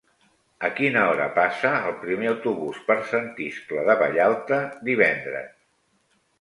[0.69, 4.61] A quina hora passa el primer autobús per Sant Iscle de Vallalta
[4.93, 5.57] divendres?